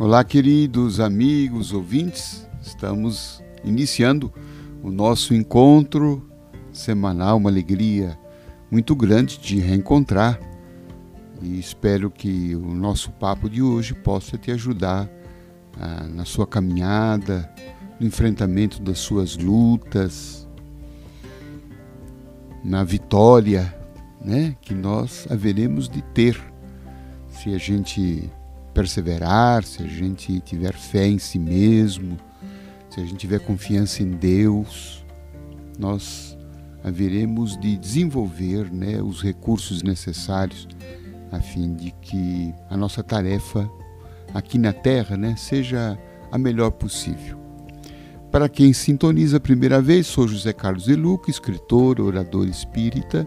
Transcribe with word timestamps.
Olá, 0.00 0.22
queridos 0.22 1.00
amigos, 1.00 1.72
ouvintes. 1.72 2.48
Estamos 2.62 3.42
iniciando 3.64 4.32
o 4.80 4.92
nosso 4.92 5.34
encontro 5.34 6.24
semanal, 6.72 7.36
uma 7.36 7.50
alegria 7.50 8.16
muito 8.70 8.94
grande 8.94 9.36
de 9.40 9.58
reencontrar. 9.58 10.38
E 11.42 11.58
espero 11.58 12.12
que 12.12 12.54
o 12.54 12.76
nosso 12.76 13.10
papo 13.10 13.50
de 13.50 13.60
hoje 13.60 13.92
possa 13.92 14.38
te 14.38 14.52
ajudar 14.52 15.10
ah, 15.80 16.06
na 16.06 16.24
sua 16.24 16.46
caminhada, 16.46 17.52
no 17.98 18.06
enfrentamento 18.06 18.80
das 18.80 19.00
suas 19.00 19.36
lutas, 19.36 20.46
na 22.62 22.84
vitória, 22.84 23.76
né, 24.24 24.56
que 24.62 24.74
nós 24.74 25.26
haveremos 25.28 25.88
de 25.88 26.02
ter 26.02 26.40
se 27.28 27.52
a 27.52 27.58
gente 27.58 28.30
perseverar, 28.78 29.64
se 29.64 29.82
a 29.82 29.86
gente 29.88 30.38
tiver 30.38 30.72
fé 30.72 31.04
em 31.04 31.18
si 31.18 31.36
mesmo, 31.36 32.16
se 32.88 33.00
a 33.00 33.02
gente 33.02 33.16
tiver 33.16 33.40
confiança 33.40 34.04
em 34.04 34.10
Deus, 34.12 35.04
nós 35.76 36.38
haveremos 36.84 37.58
de 37.58 37.76
desenvolver 37.76 38.70
né, 38.72 39.02
os 39.02 39.20
recursos 39.20 39.82
necessários 39.82 40.68
a 41.32 41.40
fim 41.40 41.74
de 41.74 41.90
que 42.00 42.54
a 42.70 42.76
nossa 42.76 43.02
tarefa 43.02 43.68
aqui 44.32 44.58
na 44.58 44.72
Terra 44.72 45.16
né, 45.16 45.34
seja 45.36 45.98
a 46.30 46.38
melhor 46.38 46.70
possível. 46.70 47.36
Para 48.30 48.48
quem 48.48 48.72
sintoniza 48.72 49.38
a 49.38 49.40
primeira 49.40 49.82
vez, 49.82 50.06
sou 50.06 50.28
José 50.28 50.52
Carlos 50.52 50.84
de 50.84 50.94
Luca, 50.94 51.32
escritor, 51.32 52.00
orador 52.00 52.46
espírita 52.46 53.26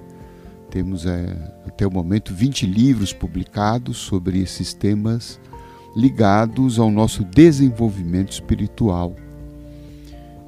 temos 0.71 1.05
é, 1.05 1.25
até 1.67 1.85
o 1.85 1.91
momento 1.91 2.34
20 2.34 2.66
livros 2.66 3.12
publicados 3.12 3.98
sobre 3.98 4.39
esses 4.39 4.73
temas 4.73 5.39
ligados 5.95 6.79
ao 6.79 6.90
nosso 6.90 7.26
desenvolvimento 7.26 8.32
espiritual. 8.32 9.13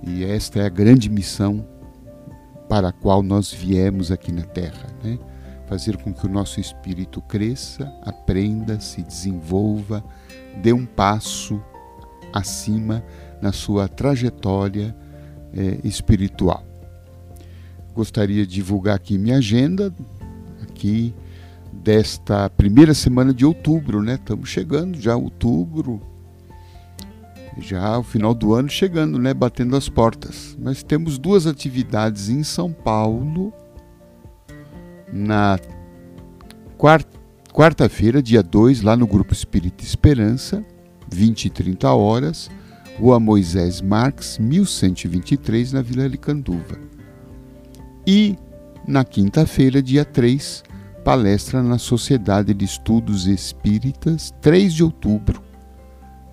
E 0.01 0.23
esta 0.23 0.59
é 0.59 0.65
a 0.65 0.69
grande 0.69 1.09
missão 1.09 1.67
para 2.69 2.89
a 2.89 2.91
qual 2.93 3.21
nós 3.21 3.51
viemos 3.51 4.11
aqui 4.11 4.31
na 4.31 4.43
Terra, 4.43 4.87
né? 5.03 5.19
fazer 5.67 5.97
com 5.97 6.13
que 6.13 6.25
o 6.25 6.29
nosso 6.29 6.59
espírito 6.59 7.21
cresça, 7.21 7.93
aprenda, 8.01 8.79
se 8.79 9.01
desenvolva, 9.01 10.03
dê 10.61 10.71
um 10.71 10.85
passo 10.85 11.61
acima 12.31 13.03
na 13.41 13.51
sua 13.51 13.89
trajetória 13.89 14.95
é, 15.53 15.79
espiritual. 15.83 16.63
Gostaria 17.93 18.45
de 18.45 18.53
divulgar 18.55 18.95
aqui 18.95 19.17
minha 19.17 19.37
agenda 19.37 19.93
aqui 20.83 21.15
desta 21.71 22.49
primeira 22.49 22.93
semana 22.93 23.33
de 23.33 23.45
outubro, 23.45 24.01
né? 24.01 24.15
Estamos 24.15 24.49
chegando 24.49 24.99
já 24.99 25.15
outubro, 25.15 26.01
já 27.57 27.97
o 27.97 28.03
final 28.03 28.33
do 28.33 28.53
ano 28.53 28.69
chegando, 28.69 29.17
né? 29.17 29.33
Batendo 29.33 29.75
as 29.77 29.87
portas. 29.87 30.57
Nós 30.59 30.83
temos 30.83 31.17
duas 31.17 31.47
atividades 31.47 32.27
em 32.27 32.43
São 32.43 32.71
Paulo 32.71 33.53
na 35.11 35.57
quarta-feira, 37.53 38.21
dia 38.21 38.43
2, 38.43 38.81
lá 38.81 38.97
no 38.97 39.07
Grupo 39.07 39.31
Espírita 39.31 39.83
Esperança, 39.83 40.63
20 41.09 41.45
e 41.45 41.49
30 41.49 41.91
horas, 41.91 42.51
Rua 42.99 43.19
Moisés 43.19 43.81
Marques, 43.81 44.37
1123, 44.37 45.71
na 45.71 45.81
Vila 45.81 46.07
Licanduva. 46.07 46.77
E 48.05 48.37
na 48.87 49.05
quinta-feira, 49.05 49.81
dia 49.81 50.03
3, 50.03 50.63
palestra 51.03 51.61
na 51.61 51.77
Sociedade 51.77 52.53
de 52.53 52.63
Estudos 52.63 53.27
Espíritas, 53.27 54.33
3 54.41 54.73
de 54.73 54.83
outubro, 54.83 55.43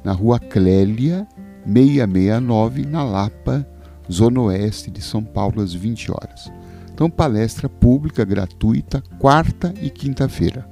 na 0.04 0.12
Rua 0.12 0.38
Clélia, 0.38 1.26
669, 1.66 2.86
na 2.86 3.02
Lapa, 3.02 3.66
Zona 4.10 4.40
Oeste 4.40 4.90
de 4.90 5.02
São 5.02 5.24
Paulo, 5.24 5.60
às 5.60 5.74
20 5.74 6.12
horas. 6.12 6.52
Então, 6.92 7.10
palestra 7.10 7.68
pública 7.68 8.24
gratuita, 8.24 9.02
quarta 9.18 9.74
e 9.80 9.90
quinta-feira. 9.90 10.68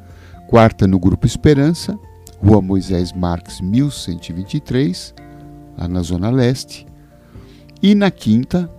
Quarta 0.46 0.86
no 0.86 0.98
Grupo 0.98 1.26
Esperança, 1.26 1.98
Rua 2.40 2.62
Moisés 2.62 3.12
Marques, 3.12 3.60
1123, 3.60 5.14
lá 5.76 5.88
na 5.88 6.02
Zona 6.02 6.30
Leste. 6.30 6.86
E 7.82 7.94
na 7.94 8.10
quinta, 8.10 8.70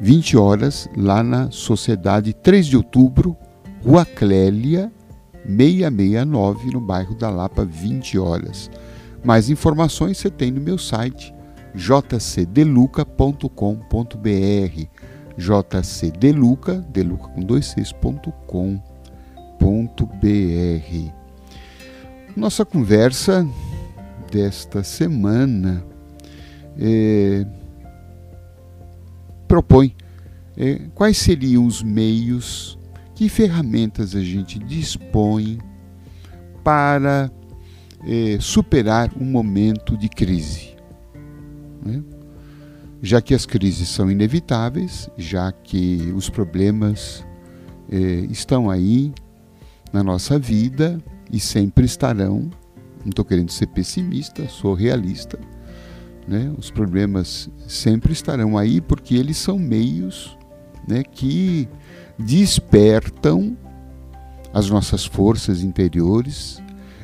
20 0.00 0.36
horas, 0.36 0.88
lá 0.96 1.22
na 1.22 1.50
Sociedade 1.50 2.32
3 2.32 2.66
de 2.66 2.76
Outubro, 2.76 3.36
Rua 3.84 4.04
Clélia, 4.06 4.90
669, 5.46 6.70
no 6.70 6.80
bairro 6.80 7.14
da 7.14 7.28
Lapa, 7.28 7.64
20 7.64 8.18
horas. 8.18 8.70
Mais 9.22 9.50
informações 9.50 10.16
você 10.16 10.30
tem 10.30 10.50
no 10.50 10.60
meu 10.60 10.78
site 10.78 11.34
jcdeluca.com.br 11.74 13.50
jcdeluca, 15.36 16.74
deluca 16.90 17.28
com 17.28 17.40
dois 17.40 17.66
cs.com.br 17.66 18.80
Nossa 22.36 22.64
conversa 22.64 23.46
desta 24.30 24.82
semana 24.82 25.84
é, 26.78 27.44
propõe 29.50 29.96
é, 30.56 30.76
quais 30.94 31.18
seriam 31.18 31.66
os 31.66 31.82
meios, 31.82 32.78
que 33.16 33.28
ferramentas 33.28 34.14
a 34.14 34.22
gente 34.22 34.60
dispõe 34.60 35.58
para 36.62 37.28
é, 38.06 38.38
superar 38.38 39.10
um 39.20 39.24
momento 39.24 39.96
de 39.96 40.08
crise. 40.08 40.76
Né? 41.84 42.00
Já 43.02 43.20
que 43.20 43.34
as 43.34 43.44
crises 43.44 43.88
são 43.88 44.08
inevitáveis, 44.08 45.10
já 45.18 45.50
que 45.50 46.12
os 46.14 46.30
problemas 46.30 47.26
é, 47.90 47.98
estão 48.30 48.70
aí 48.70 49.12
na 49.92 50.04
nossa 50.04 50.38
vida 50.38 51.02
e 51.32 51.40
sempre 51.40 51.86
estarão. 51.86 52.48
Não 53.00 53.08
estou 53.08 53.24
querendo 53.24 53.50
ser 53.50 53.66
pessimista, 53.66 54.48
sou 54.48 54.74
realista 54.74 55.40
né? 56.30 56.54
Os 56.56 56.70
problemas 56.70 57.50
sempre 57.66 58.12
estarão 58.12 58.56
aí 58.56 58.80
porque 58.80 59.16
eles 59.16 59.36
são 59.36 59.58
meios 59.58 60.38
né, 60.86 61.02
que 61.02 61.68
despertam 62.16 63.56
as 64.54 64.70
nossas 64.70 65.04
forças 65.04 65.64
interiores, 65.64 66.62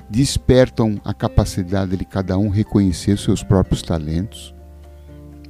despertam 0.08 1.00
a 1.04 1.12
capacidade 1.12 1.96
de 1.96 2.04
cada 2.04 2.38
um 2.38 2.48
reconhecer 2.48 3.18
seus 3.18 3.42
próprios 3.42 3.82
talentos 3.82 4.54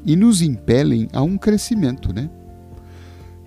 e 0.06 0.16
nos 0.16 0.40
impelem 0.40 1.06
a 1.12 1.20
um 1.20 1.36
crescimento, 1.36 2.14
né? 2.14 2.30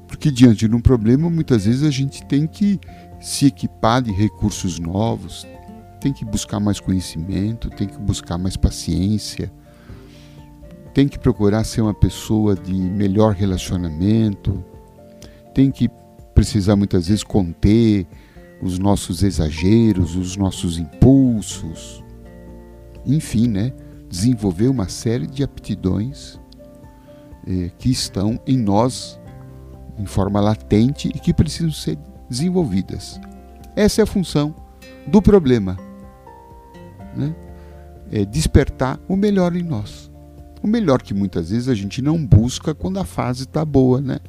Porque 0.07 0.29
diante 0.29 0.67
de 0.67 0.75
um 0.75 0.81
problema, 0.81 1.27
muitas 1.27 1.65
vezes 1.65 1.81
a 1.81 1.89
gente 1.89 2.23
tem 2.27 2.45
que 2.45 2.79
se 3.19 3.47
equipar 3.47 4.03
de 4.03 4.11
recursos 4.11 4.77
novos, 4.77 5.47
tem 5.99 6.13
que 6.13 6.23
buscar 6.23 6.59
mais 6.59 6.79
conhecimento, 6.79 7.69
tem 7.71 7.87
que 7.87 7.97
buscar 7.97 8.37
mais 8.37 8.55
paciência, 8.55 9.51
tem 10.93 11.07
que 11.07 11.19
procurar 11.19 11.63
ser 11.63 11.81
uma 11.81 11.93
pessoa 11.93 12.55
de 12.55 12.73
melhor 12.73 13.33
relacionamento, 13.33 14.63
tem 15.53 15.71
que 15.71 15.89
precisar 16.33 16.75
muitas 16.75 17.07
vezes 17.07 17.23
conter 17.23 18.07
os 18.61 18.77
nossos 18.77 19.23
exageros, 19.23 20.15
os 20.15 20.35
nossos 20.35 20.77
impulsos, 20.77 22.03
enfim, 23.05 23.47
né? 23.47 23.73
Desenvolver 24.09 24.67
uma 24.67 24.89
série 24.89 25.27
de 25.27 25.43
aptidões 25.43 26.39
eh, 27.47 27.71
que 27.77 27.89
estão 27.89 28.39
em 28.45 28.57
nós 28.57 29.19
em 29.97 30.05
forma 30.05 30.39
latente 30.39 31.09
e 31.09 31.19
que 31.19 31.33
precisam 31.33 31.71
ser 31.71 31.97
desenvolvidas. 32.29 33.19
Essa 33.75 34.01
é 34.01 34.03
a 34.03 34.07
função 34.07 34.55
do 35.07 35.21
problema, 35.21 35.77
né? 37.15 37.35
É 38.11 38.25
despertar 38.25 38.99
o 39.07 39.15
melhor 39.15 39.55
em 39.55 39.61
nós. 39.61 40.08
O 40.61 40.67
melhor 40.67 41.01
que 41.01 41.13
muitas 41.13 41.51
vezes 41.51 41.69
a 41.69 41.75
gente 41.75 42.01
não 42.01 42.23
busca 42.25 42.75
quando 42.75 42.99
a 42.99 43.05
fase 43.05 43.43
está 43.43 43.63
boa, 43.63 44.01
né? 44.01 44.19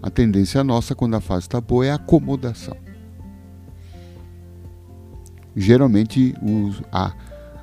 A 0.00 0.10
tendência 0.10 0.62
nossa 0.62 0.94
quando 0.94 1.14
a 1.14 1.20
fase 1.20 1.46
está 1.46 1.60
boa 1.60 1.86
é 1.86 1.90
a 1.90 1.96
acomodação. 1.96 2.76
Geralmente 5.56 6.34
a, 6.92 7.12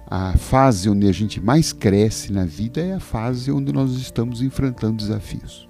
a 0.08 0.38
fase 0.38 0.90
onde 0.90 1.08
a 1.08 1.14
gente 1.14 1.40
mais 1.40 1.72
cresce 1.72 2.32
na 2.32 2.44
vida 2.44 2.82
é 2.82 2.94
a 2.94 3.00
fase 3.00 3.52
onde 3.52 3.72
nós 3.72 3.92
estamos 3.94 4.42
enfrentando 4.42 4.98
desafios. 4.98 5.70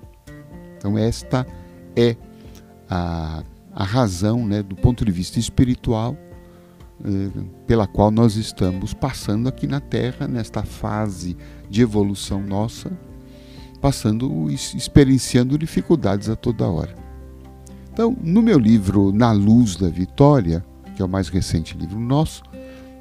Então 0.77 0.97
esta 0.97 1.45
é 1.95 2.15
a, 2.89 3.43
a 3.71 3.83
razão, 3.83 4.45
né, 4.45 4.63
do 4.63 4.75
ponto 4.75 5.05
de 5.05 5.11
vista 5.11 5.37
espiritual, 5.37 6.17
pela 7.67 7.87
qual 7.87 8.09
nós 8.09 8.35
estamos 8.35 8.93
passando 8.93 9.47
aqui 9.47 9.67
na 9.67 9.79
Terra, 9.79 10.27
nesta 10.27 10.63
fase 10.63 11.35
de 11.69 11.81
evolução 11.81 12.41
nossa, 12.41 12.91
passando, 13.81 14.49
experienciando 14.49 15.57
dificuldades 15.57 16.29
a 16.29 16.35
toda 16.35 16.67
hora. 16.67 16.95
Então, 17.91 18.15
no 18.21 18.41
meu 18.41 18.57
livro 18.57 19.11
Na 19.11 19.31
Luz 19.31 19.75
da 19.75 19.89
Vitória, 19.89 20.65
que 20.95 21.01
é 21.01 21.05
o 21.05 21.09
mais 21.09 21.29
recente 21.29 21.77
livro 21.77 21.99
nosso, 21.99 22.43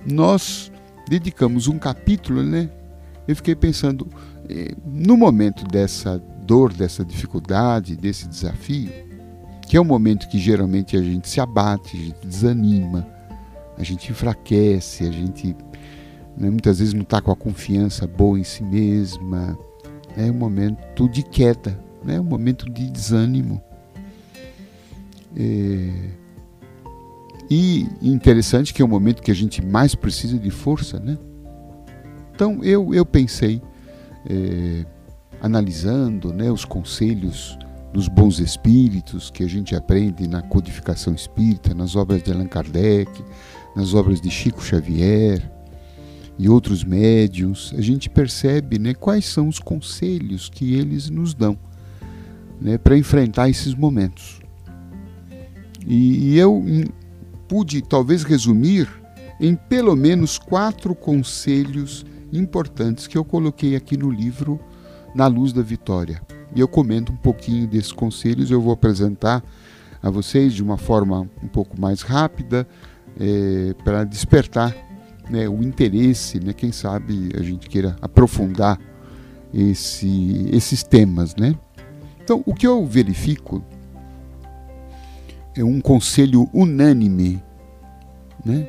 nós 0.06 0.70
dedicamos 1.08 1.68
um 1.68 1.78
capítulo, 1.78 2.42
né? 2.42 2.70
Eu 3.26 3.34
fiquei 3.36 3.54
pensando, 3.54 4.06
eh, 4.48 4.74
no 4.84 5.16
momento 5.16 5.64
dessa 5.64 6.18
dor, 6.44 6.72
dessa 6.72 7.04
dificuldade, 7.04 7.96
desse 7.96 8.28
desafio, 8.28 8.92
que 9.66 9.76
é 9.76 9.80
um 9.80 9.84
momento 9.84 10.28
que 10.28 10.38
geralmente 10.38 10.96
a 10.96 11.02
gente 11.02 11.28
se 11.28 11.40
abate, 11.40 11.96
a 11.96 12.00
gente 12.00 12.26
desanima, 12.26 13.13
a 13.76 13.82
gente 13.82 14.10
enfraquece, 14.10 15.06
a 15.06 15.10
gente 15.10 15.56
né, 16.36 16.50
muitas 16.50 16.78
vezes 16.78 16.94
não 16.94 17.02
está 17.02 17.20
com 17.20 17.30
a 17.30 17.36
confiança 17.36 18.06
boa 18.06 18.38
em 18.38 18.44
si 18.44 18.62
mesma, 18.62 19.58
é 20.16 20.30
um 20.30 20.34
momento 20.34 21.08
de 21.08 21.22
queda, 21.22 21.78
né, 22.04 22.20
um 22.20 22.24
momento 22.24 22.70
de 22.70 22.90
desânimo. 22.90 23.62
É... 25.36 25.90
E 27.50 27.86
interessante 28.00 28.72
que 28.72 28.80
é 28.80 28.84
o 28.84 28.88
momento 28.88 29.22
que 29.22 29.30
a 29.30 29.34
gente 29.34 29.64
mais 29.64 29.94
precisa 29.94 30.38
de 30.38 30.50
força, 30.50 30.98
né? 30.98 31.18
Então 32.34 32.64
eu, 32.64 32.92
eu 32.94 33.04
pensei, 33.04 33.60
é, 34.28 34.84
analisando 35.40 36.32
né, 36.32 36.50
os 36.50 36.64
conselhos 36.64 37.58
dos 37.94 38.08
bons 38.08 38.40
espíritos 38.40 39.30
que 39.30 39.44
a 39.44 39.46
gente 39.46 39.76
aprende 39.76 40.26
na 40.26 40.42
codificação 40.42 41.14
espírita, 41.14 41.72
nas 41.72 41.94
obras 41.94 42.24
de 42.24 42.32
Allan 42.32 42.48
Kardec, 42.48 43.08
nas 43.76 43.94
obras 43.94 44.20
de 44.20 44.28
Chico 44.28 44.60
Xavier 44.60 45.48
e 46.36 46.48
outros 46.48 46.82
médiuns, 46.82 47.72
a 47.78 47.80
gente 47.80 48.10
percebe 48.10 48.80
né, 48.80 48.94
quais 48.94 49.26
são 49.26 49.46
os 49.46 49.60
conselhos 49.60 50.48
que 50.48 50.74
eles 50.74 51.08
nos 51.08 51.34
dão 51.34 51.56
né, 52.60 52.76
para 52.76 52.98
enfrentar 52.98 53.48
esses 53.48 53.76
momentos. 53.76 54.40
E, 55.86 56.32
e 56.32 56.36
eu 56.36 56.64
pude 57.46 57.80
talvez 57.80 58.24
resumir 58.24 58.88
em 59.40 59.54
pelo 59.54 59.94
menos 59.94 60.36
quatro 60.36 60.96
conselhos 60.96 62.04
importantes 62.32 63.06
que 63.06 63.16
eu 63.16 63.24
coloquei 63.24 63.76
aqui 63.76 63.96
no 63.96 64.10
livro 64.10 64.58
Na 65.14 65.28
Luz 65.28 65.52
da 65.52 65.62
Vitória. 65.62 66.20
E 66.54 66.60
eu 66.60 66.68
comento 66.68 67.12
um 67.12 67.16
pouquinho 67.16 67.66
desses 67.66 67.92
conselhos, 67.92 68.50
eu 68.50 68.60
vou 68.60 68.72
apresentar 68.72 69.42
a 70.02 70.10
vocês 70.10 70.52
de 70.52 70.62
uma 70.62 70.76
forma 70.76 71.28
um 71.42 71.48
pouco 71.48 71.80
mais 71.80 72.02
rápida, 72.02 72.66
é, 73.18 73.74
para 73.84 74.04
despertar 74.04 74.74
né, 75.30 75.48
o 75.48 75.62
interesse, 75.62 76.38
né, 76.38 76.52
quem 76.52 76.72
sabe 76.72 77.30
a 77.38 77.42
gente 77.42 77.68
queira 77.68 77.96
aprofundar 78.00 78.78
esse, 79.52 80.48
esses 80.52 80.82
temas. 80.82 81.34
Né? 81.36 81.54
Então, 82.22 82.42
o 82.46 82.54
que 82.54 82.66
eu 82.66 82.84
verifico 82.86 83.64
é 85.56 85.62
um 85.62 85.80
conselho 85.80 86.48
unânime 86.52 87.42
né, 88.44 88.66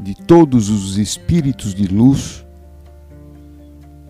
de 0.00 0.14
todos 0.14 0.70
os 0.70 0.96
espíritos 0.96 1.74
de 1.74 1.86
luz 1.86 2.46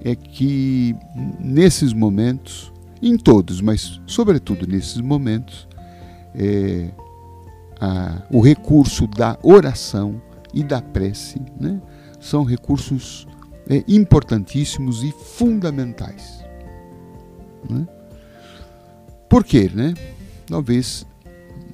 é 0.05 0.15
que 0.15 0.97
nesses 1.41 1.93
momentos, 1.93 2.73
em 3.03 3.17
todos, 3.17 3.61
mas 3.61 4.01
sobretudo 4.07 4.67
nesses 4.67 5.01
momentos, 5.01 5.67
é, 6.35 6.91
a, 7.81 8.23
o 8.31 8.41
recurso 8.41 9.07
da 9.07 9.39
oração 9.43 10.23
e 10.55 10.63
da 10.63 10.81
prece 10.81 11.41
né, 11.61 11.81
são 12.21 12.45
recursos 12.45 13.27
é, 13.69 13.83
importantíssimos 13.89 15.03
e 15.03 15.11
fundamentais. 15.11 16.45
Né? 17.69 17.87
Por 19.29 19.45
quê? 19.45 19.71
Né? 19.73 19.95
Talvez 20.47 21.07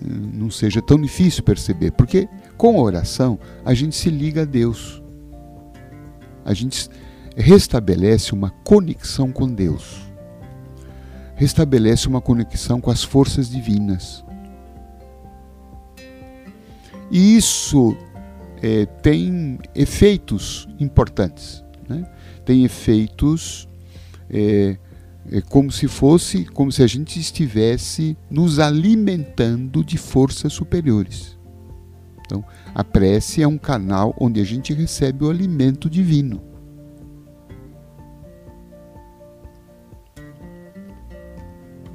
eh, 0.01 0.07
não 0.07 0.51
seja 0.51 0.81
tão 0.81 1.01
difícil 1.01 1.43
perceber, 1.43 1.91
porque 1.93 2.29
com 2.57 2.79
a 2.79 2.83
oração 2.83 3.39
a 3.65 3.75
gente 3.75 3.97
se 3.97 4.11
liga 4.11 4.43
a 4.43 4.45
Deus. 4.45 5.03
A 6.45 6.55
gente 6.55 6.89
restabelece 7.37 8.33
uma 8.33 8.51
conexão 8.51 9.33
com 9.33 9.49
Deus. 9.49 10.08
Restabelece 11.39 12.07
uma 12.07 12.21
conexão 12.21 12.81
com 12.81 12.91
as 12.91 13.03
forças 13.03 13.49
divinas. 13.49 14.23
E 17.11 17.37
isso 17.37 17.97
é, 18.63 18.85
tem 18.85 19.59
efeitos 19.75 20.69
importantes. 20.79 21.65
Né? 21.89 22.05
Tem 22.45 22.65
efeitos 22.65 23.67
é, 24.29 24.77
é 25.31 25.41
como 25.41 25.71
se 25.71 25.87
fosse, 25.87 26.45
como 26.45 26.73
se 26.73 26.83
a 26.83 26.87
gente 26.87 27.19
estivesse 27.19 28.17
nos 28.31 28.59
alimentando 28.59 29.85
de 29.85 29.97
forças 29.97 30.53
superiores. 30.53 31.39
Então, 32.21 32.45
a 32.75 32.85
prece 32.85 33.43
é 33.43 33.49
um 33.49 33.57
canal 33.57 34.15
onde 34.21 34.41
a 34.41 34.45
gente 34.45 34.73
recebe 34.75 35.25
o 35.25 35.31
alimento 35.31 35.89
divino. 35.89 36.43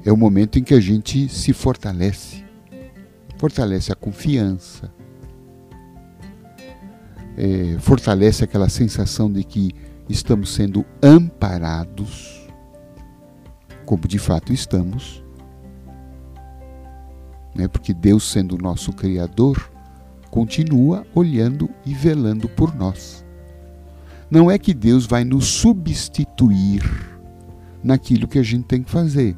É 0.05 0.11
o 0.11 0.17
momento 0.17 0.59
em 0.59 0.63
que 0.63 0.73
a 0.73 0.81
gente 0.81 1.29
se 1.29 1.53
fortalece. 1.53 2.43
Fortalece 3.37 3.91
a 3.91 3.95
confiança. 3.95 4.93
É, 7.37 7.77
fortalece 7.79 8.43
aquela 8.43 8.69
sensação 8.69 9.31
de 9.31 9.43
que 9.43 9.71
estamos 10.09 10.53
sendo 10.53 10.85
amparados, 11.01 12.47
como 13.85 14.07
de 14.07 14.19
fato 14.19 14.53
estamos, 14.53 15.23
né? 17.55 17.67
porque 17.67 17.93
Deus, 17.93 18.29
sendo 18.29 18.55
o 18.55 18.61
nosso 18.61 18.93
Criador, 18.93 19.71
continua 20.29 21.07
olhando 21.15 21.69
e 21.85 21.93
velando 21.93 22.47
por 22.47 22.75
nós. 22.75 23.25
Não 24.29 24.51
é 24.51 24.59
que 24.59 24.73
Deus 24.73 25.07
vai 25.07 25.23
nos 25.23 25.47
substituir 25.47 26.83
naquilo 27.83 28.27
que 28.27 28.37
a 28.37 28.43
gente 28.43 28.65
tem 28.65 28.83
que 28.83 28.91
fazer 28.91 29.35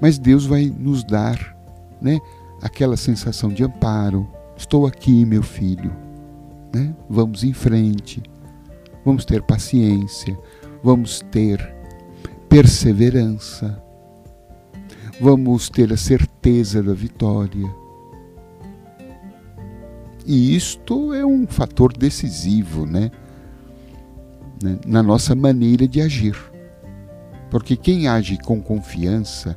mas 0.00 0.18
Deus 0.18 0.46
vai 0.46 0.66
nos 0.66 1.04
dar 1.04 1.56
né, 2.00 2.18
aquela 2.62 2.96
sensação 2.96 3.50
de 3.50 3.64
amparo. 3.64 4.28
Estou 4.56 4.86
aqui, 4.86 5.24
meu 5.24 5.42
filho. 5.42 5.92
Né? 6.74 6.94
Vamos 7.08 7.44
em 7.44 7.52
frente. 7.52 8.22
Vamos 9.04 9.24
ter 9.24 9.42
paciência. 9.42 10.38
Vamos 10.82 11.20
ter 11.30 11.74
perseverança. 12.48 13.82
Vamos 15.20 15.70
ter 15.70 15.92
a 15.92 15.96
certeza 15.96 16.82
da 16.82 16.92
vitória. 16.92 17.66
E 20.26 20.56
isto 20.56 21.14
é 21.14 21.24
um 21.24 21.46
fator 21.46 21.96
decisivo, 21.96 22.84
né? 22.84 23.10
na 24.86 25.02
nossa 25.02 25.34
maneira 25.34 25.86
de 25.86 26.00
agir. 26.00 26.36
Porque 27.50 27.76
quem 27.76 28.08
age 28.08 28.38
com 28.38 28.60
confiança 28.60 29.56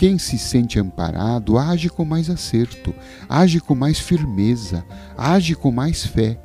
quem 0.00 0.16
se 0.16 0.38
sente 0.38 0.80
amparado 0.80 1.58
age 1.58 1.90
com 1.90 2.06
mais 2.06 2.30
acerto, 2.30 2.94
age 3.28 3.60
com 3.60 3.74
mais 3.74 3.98
firmeza, 3.98 4.82
age 5.14 5.54
com 5.54 5.70
mais 5.70 6.06
fé 6.06 6.40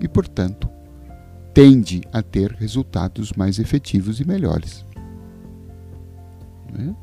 e, 0.00 0.08
portanto, 0.08 0.66
tende 1.52 2.00
a 2.10 2.22
ter 2.22 2.52
resultados 2.52 3.34
mais 3.34 3.58
efetivos 3.58 4.18
e 4.18 4.26
melhores. 4.26 4.82
Né? 6.72 6.96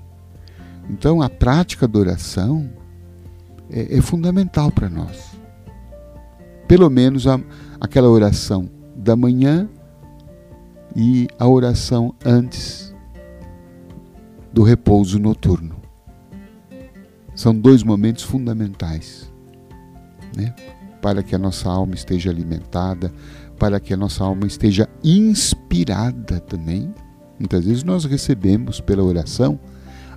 Então, 0.89 1.21
a 1.21 1.29
prática 1.29 1.88
da 1.88 2.00
oração 2.00 2.67
é, 3.69 4.00
é 4.00 4.01
fundamental 4.01 4.71
para 4.71 4.89
nós. 4.89 5.38
Pelo 6.67 6.89
menos 6.89 7.27
a, 7.27 7.39
aquela 7.79 8.09
oração 8.09 8.67
da 8.95 9.15
manhã 9.15 9.69
e 10.95 11.27
a 11.38 11.48
oração 11.48 12.15
antes 12.25 12.88
do 14.59 14.63
repouso 14.63 15.17
noturno. 15.17 15.77
São 17.33 17.55
dois 17.55 17.81
momentos 17.81 18.25
fundamentais 18.25 19.31
né? 20.35 20.53
para 21.01 21.23
que 21.23 21.33
a 21.33 21.37
nossa 21.37 21.69
alma 21.69 21.95
esteja 21.95 22.29
alimentada, 22.29 23.09
para 23.57 23.79
que 23.79 23.93
a 23.93 23.97
nossa 23.97 24.21
alma 24.21 24.45
esteja 24.45 24.85
inspirada 25.01 26.41
também. 26.41 26.93
Muitas 27.39 27.63
vezes 27.63 27.85
nós 27.85 28.03
recebemos 28.03 28.81
pela 28.81 29.01
oração 29.01 29.57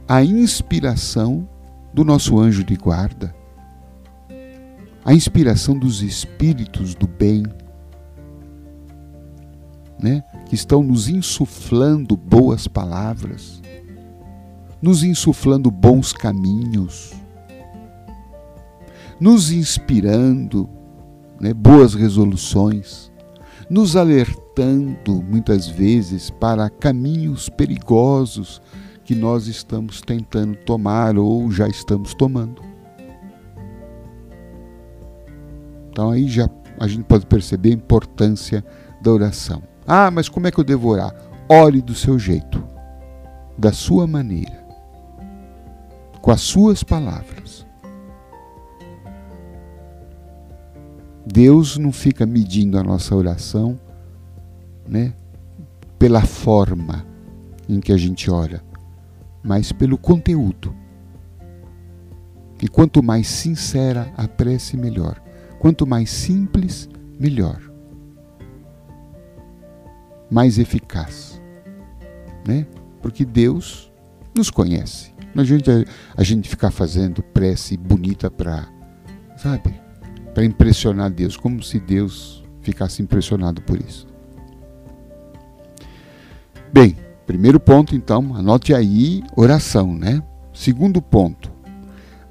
a 0.08 0.25
inspiração 0.25 1.49
do 1.94 2.04
nosso 2.04 2.37
anjo 2.37 2.64
de 2.64 2.75
guarda, 2.75 3.32
a 5.04 5.14
inspiração 5.14 5.78
dos 5.78 6.02
espíritos 6.02 6.96
do 6.96 7.06
bem, 7.06 7.44
né? 10.02 10.25
que 10.49 10.56
estão 10.56 10.82
nos 10.82 11.06
insuflando 11.06 12.16
boas 12.16 12.66
palavras 12.66 13.62
nos 14.82 15.04
insuflando 15.04 15.70
bons 15.70 16.12
caminhos, 16.12 17.12
nos 19.20 19.52
inspirando 19.52 20.68
né, 21.40 21.54
boas 21.54 21.94
resoluções, 21.94 23.10
nos 23.70 23.94
alertando 23.96 25.22
muitas 25.22 25.68
vezes 25.68 26.28
para 26.28 26.68
caminhos 26.68 27.48
perigosos 27.48 28.60
que 29.04 29.14
nós 29.14 29.46
estamos 29.46 30.00
tentando 30.00 30.56
tomar 30.56 31.16
ou 31.16 31.50
já 31.50 31.68
estamos 31.68 32.12
tomando. 32.14 32.62
Então 35.90 36.10
aí 36.10 36.26
já 36.26 36.48
a 36.78 36.88
gente 36.88 37.04
pode 37.04 37.26
perceber 37.26 37.70
a 37.70 37.74
importância 37.74 38.64
da 39.00 39.12
oração. 39.12 39.62
Ah, 39.86 40.10
mas 40.10 40.28
como 40.28 40.46
é 40.46 40.50
que 40.50 40.58
eu 40.58 40.64
devo 40.64 40.88
orar? 40.88 41.14
Ore 41.48 41.82
do 41.82 41.94
seu 41.94 42.18
jeito, 42.18 42.64
da 43.58 43.72
sua 43.72 44.06
maneira, 44.06 44.62
com 46.23 46.31
as 46.31 46.41
suas 46.41 46.85
palavras. 46.85 47.67
Deus 51.26 51.76
não 51.76 51.93
fica 51.93 52.25
medindo 52.25 52.79
a 52.79 52.83
nossa 52.83 53.14
oração, 53.14 53.79
né, 54.88 55.12
pela 55.99 56.23
forma 56.23 57.05
em 57.69 57.81
que 57.81 57.93
a 57.93 57.97
gente 57.97 58.31
ora, 58.31 58.62
mas 59.43 59.73
pelo 59.73 59.99
conteúdo. 59.99 60.75
E 62.61 62.69
quanto 62.69 63.02
mais 63.02 63.26
sincera 63.26 64.12
a 64.17 64.29
prece, 64.29 64.76
melhor. 64.76 65.21
Quanto 65.59 65.85
mais 65.85 66.11
simples, 66.11 66.88
melhor. 67.19 67.61
Mais 70.31 70.59
eficaz. 70.59 71.41
Né? 72.47 72.67
Porque 73.00 73.25
Deus 73.25 73.93
nos 74.37 74.49
conhece. 74.49 75.12
Não 75.34 75.42
adianta 75.42 75.84
a 76.16 76.22
gente 76.22 76.48
ficar 76.48 76.70
fazendo 76.70 77.22
prece 77.22 77.76
bonita 77.76 78.30
para, 78.30 78.68
sabe, 79.36 79.74
para 80.34 80.44
impressionar 80.44 81.10
Deus, 81.10 81.36
como 81.36 81.62
se 81.62 81.78
Deus 81.78 82.42
ficasse 82.60 83.02
impressionado 83.02 83.62
por 83.62 83.80
isso. 83.80 84.06
Bem, 86.72 86.96
primeiro 87.26 87.60
ponto 87.60 87.94
então, 87.94 88.34
anote 88.34 88.74
aí 88.74 89.22
oração, 89.36 89.94
né? 89.94 90.22
Segundo 90.52 91.00
ponto, 91.00 91.50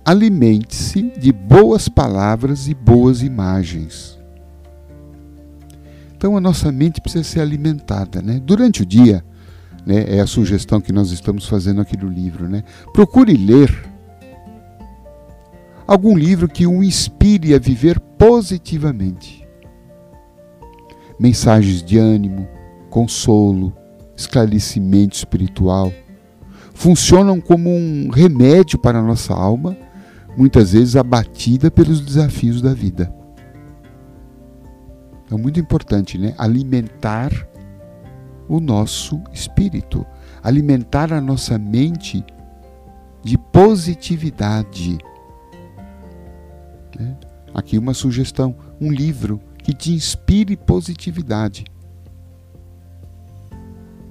alimente-se 0.05 1.11
de 1.17 1.31
boas 1.31 1.89
palavras 1.89 2.67
e 2.67 2.73
boas 2.73 3.21
imagens. 3.21 4.19
Então 6.15 6.37
a 6.37 6.41
nossa 6.41 6.71
mente 6.71 7.01
precisa 7.01 7.23
ser 7.23 7.39
alimentada, 7.39 8.21
né? 8.21 8.39
Durante 8.39 8.83
o 8.83 8.85
dia, 8.85 9.25
né, 9.85 10.05
é 10.07 10.19
a 10.19 10.27
sugestão 10.27 10.79
que 10.79 10.91
nós 10.91 11.11
estamos 11.11 11.47
fazendo 11.47 11.81
aqui 11.81 11.97
no 11.97 12.07
livro, 12.07 12.47
né? 12.47 12.63
Procure 12.93 13.35
ler 13.35 13.91
algum 15.87 16.17
livro 16.17 16.47
que 16.47 16.67
o 16.67 16.83
inspire 16.83 17.53
a 17.53 17.59
viver 17.59 17.99
positivamente. 17.99 19.47
Mensagens 21.19 21.83
de 21.83 21.97
ânimo, 21.97 22.47
consolo, 22.89 23.73
esclarecimento 24.15 25.15
espiritual 25.15 25.91
funcionam 26.73 27.39
como 27.39 27.69
um 27.69 28.09
remédio 28.09 28.79
para 28.79 28.99
a 28.99 29.03
nossa 29.03 29.33
alma 29.33 29.77
muitas 30.35 30.71
vezes 30.71 30.95
abatida 30.95 31.69
pelos 31.69 32.01
desafios 32.01 32.61
da 32.61 32.73
vida. 32.73 33.13
É 35.29 35.35
muito 35.35 35.59
importante, 35.59 36.17
né? 36.17 36.33
Alimentar 36.37 37.31
o 38.47 38.59
nosso 38.59 39.21
espírito, 39.31 40.05
alimentar 40.43 41.13
a 41.13 41.21
nossa 41.21 41.57
mente 41.57 42.23
de 43.23 43.37
positividade. 43.37 44.97
Né? 46.99 47.17
Aqui 47.53 47.77
uma 47.77 47.93
sugestão: 47.93 48.55
um 48.79 48.91
livro 48.91 49.39
que 49.59 49.73
te 49.73 49.93
inspire 49.93 50.55
positividade. 50.57 51.65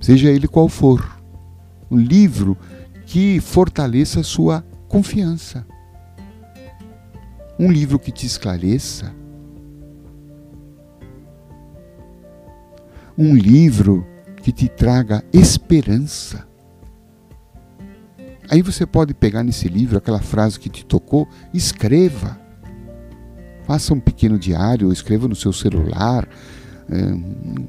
Seja 0.00 0.30
ele 0.30 0.48
qual 0.48 0.68
for. 0.68 1.20
Um 1.90 1.98
livro 1.98 2.56
que 3.04 3.40
fortaleça 3.40 4.20
a 4.20 4.24
sua 4.24 4.64
confiança 4.88 5.66
um 7.60 7.70
livro 7.70 7.98
que 7.98 8.10
te 8.10 8.24
esclareça, 8.24 9.14
um 13.18 13.36
livro 13.36 14.06
que 14.42 14.52
te 14.52 14.68
traga 14.68 15.24
esperança. 15.32 16.46
Aí 18.50 18.62
você 18.62 18.84
pode 18.84 19.14
pegar 19.14 19.44
nesse 19.44 19.68
livro 19.68 19.98
aquela 19.98 20.20
frase 20.20 20.58
que 20.58 20.68
te 20.68 20.84
tocou, 20.84 21.28
escreva. 21.54 22.38
Faça 23.64 23.94
um 23.94 24.00
pequeno 24.00 24.38
diário, 24.38 24.92
escreva 24.92 25.28
no 25.28 25.36
seu 25.36 25.52
celular, 25.52 26.28
eh, 26.90 27.14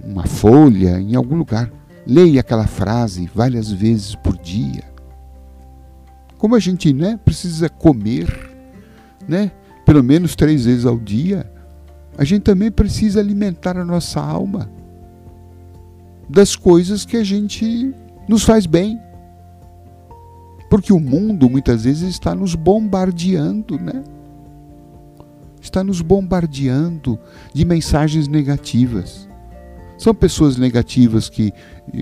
uma 0.03 0.25
folha, 0.25 0.99
em 0.99 1.15
algum 1.15 1.35
lugar. 1.35 1.71
Leia 2.07 2.39
aquela 2.41 2.65
frase 2.65 3.29
várias 3.33 3.71
vezes 3.71 4.15
por 4.15 4.35
dia. 4.37 4.83
Como 6.39 6.55
a 6.55 6.59
gente 6.59 6.91
né, 6.91 7.19
precisa 7.23 7.69
comer, 7.69 8.27
né? 9.27 9.51
pelo 9.85 10.03
menos 10.03 10.35
três 10.35 10.65
vezes 10.65 10.85
ao 10.85 10.97
dia, 10.97 11.51
a 12.17 12.23
gente 12.23 12.41
também 12.41 12.71
precisa 12.71 13.19
alimentar 13.19 13.77
a 13.77 13.85
nossa 13.85 14.19
alma 14.19 14.67
das 16.31 16.55
coisas 16.55 17.05
que 17.05 17.17
a 17.17 17.23
gente 17.23 17.93
nos 18.27 18.43
faz 18.43 18.65
bem. 18.65 18.99
Porque 20.69 20.93
o 20.93 20.99
mundo 20.99 21.49
muitas 21.49 21.83
vezes 21.83 22.09
está 22.09 22.33
nos 22.33 22.55
bombardeando, 22.55 23.77
né? 23.77 24.03
Está 25.61 25.83
nos 25.83 26.01
bombardeando 26.01 27.19
de 27.53 27.65
mensagens 27.65 28.27
negativas. 28.27 29.27
São 29.97 30.15
pessoas 30.15 30.57
negativas 30.57 31.29
que 31.29 31.53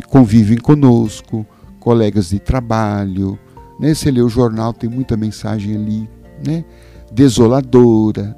convivem 0.08 0.58
conosco, 0.58 1.46
colegas 1.80 2.30
de 2.30 2.40
trabalho, 2.40 3.38
né? 3.80 3.94
Você 3.94 4.12
lê 4.12 4.22
o 4.22 4.30
jornal, 4.30 4.72
tem 4.72 4.90
muita 4.90 5.18
mensagem 5.18 5.76
ali, 5.76 6.10
né? 6.46 6.64
desoladora. 7.12 8.38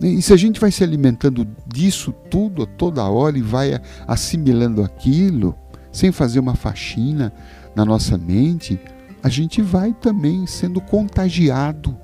E 0.00 0.22
se 0.22 0.32
a 0.32 0.36
gente 0.36 0.60
vai 0.60 0.70
se 0.70 0.84
alimentando 0.84 1.46
disso 1.66 2.12
tudo 2.30 2.62
a 2.62 2.66
toda 2.66 3.04
hora 3.04 3.36
e 3.36 3.42
vai 3.42 3.80
assimilando 4.06 4.82
aquilo, 4.82 5.54
sem 5.90 6.12
fazer 6.12 6.38
uma 6.38 6.54
faxina 6.54 7.32
na 7.74 7.84
nossa 7.84 8.16
mente, 8.16 8.78
a 9.22 9.28
gente 9.28 9.60
vai 9.60 9.92
também 9.92 10.46
sendo 10.46 10.80
contagiado 10.80 11.96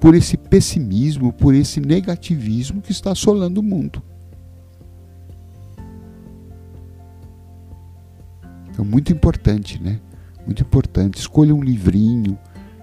por 0.00 0.14
esse 0.14 0.36
pessimismo, 0.36 1.32
por 1.32 1.54
esse 1.54 1.80
negativismo 1.80 2.82
que 2.82 2.92
está 2.92 3.12
assolando 3.12 3.60
o 3.60 3.62
mundo. 3.62 4.02
Então, 8.68 8.84
muito 8.84 9.12
importante, 9.12 9.80
né? 9.80 9.98
Muito 10.44 10.62
importante. 10.62 11.18
Escolha 11.18 11.54
um 11.54 11.62
livrinho, 11.62 12.38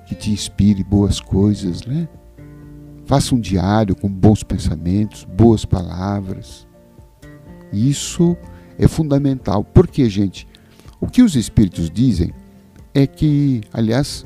que 0.08 0.16
te 0.16 0.32
inspire 0.32 0.84
boas 0.84 1.20
coisas, 1.20 1.86
né? 1.86 2.08
Faça 3.12 3.36
um 3.36 3.42
diário 3.42 3.94
com 3.94 4.08
bons 4.08 4.42
pensamentos, 4.42 5.26
boas 5.26 5.66
palavras. 5.66 6.66
Isso 7.74 8.38
é 8.80 8.88
fundamental. 8.88 9.66
Porque, 9.66 10.10
gente, 10.10 10.48
o 10.98 11.08
que 11.08 11.22
os 11.22 11.36
espíritos 11.36 11.90
dizem 11.90 12.34
é 12.94 13.06
que, 13.06 13.64
aliás, 13.74 14.26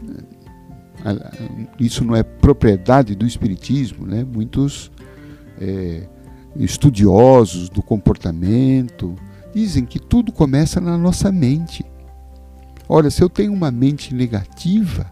isso 1.80 2.06
não 2.06 2.16
é 2.16 2.22
propriedade 2.22 3.16
do 3.16 3.26
espiritismo, 3.26 4.06
né? 4.06 4.24
Muitos 4.24 4.92
é, 5.60 6.08
estudiosos 6.56 7.70
do 7.70 7.82
comportamento 7.82 9.16
dizem 9.52 9.84
que 9.84 9.98
tudo 9.98 10.32
começa 10.32 10.80
na 10.80 10.96
nossa 10.96 11.32
mente. 11.32 11.84
Ora, 12.88 13.10
se 13.10 13.24
eu 13.24 13.30
tenho 13.30 13.52
uma 13.52 13.72
mente 13.72 14.14
negativa, 14.14 15.12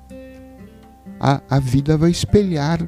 a, 1.20 1.42
a 1.50 1.60
vida 1.60 1.98
vai 1.98 2.12
espelhar. 2.12 2.88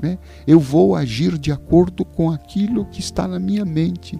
Né? 0.00 0.18
Eu 0.46 0.60
vou 0.60 0.94
agir 0.94 1.36
de 1.38 1.50
acordo 1.50 2.04
com 2.04 2.30
aquilo 2.30 2.84
que 2.86 3.00
está 3.00 3.26
na 3.26 3.38
minha 3.38 3.64
mente. 3.64 4.18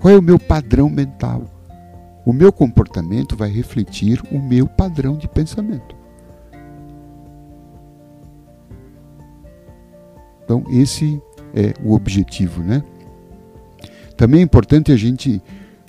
Qual 0.00 0.14
é 0.14 0.16
o 0.16 0.22
meu 0.22 0.38
padrão 0.38 0.88
mental? 0.88 1.44
O 2.24 2.32
meu 2.32 2.52
comportamento 2.52 3.36
vai 3.36 3.50
refletir 3.50 4.22
o 4.30 4.38
meu 4.38 4.66
padrão 4.66 5.16
de 5.16 5.26
pensamento. 5.26 5.96
Então, 10.44 10.64
esse 10.70 11.20
é 11.54 11.74
o 11.82 11.94
objetivo, 11.94 12.62
né? 12.62 12.82
Também 14.16 14.40
é 14.40 14.44
importante 14.44 14.92
a 14.92 14.96
gente 14.96 15.42